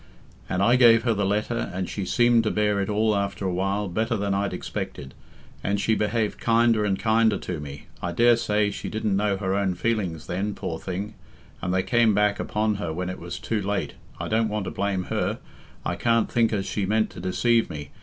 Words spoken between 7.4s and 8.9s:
me... I daresay she